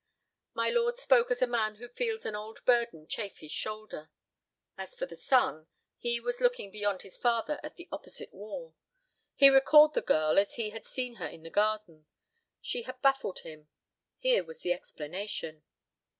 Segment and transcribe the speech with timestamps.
[0.55, 4.09] My lord spoke as a man who feels an old burden chafe his shoulder.
[4.75, 8.73] As for the son, he was looking beyond his father at the opposite wall.
[9.35, 12.07] He recalled the girl as he had seen her in the garden.
[12.61, 13.67] She had baffled him.
[14.17, 15.61] Here was the explanation.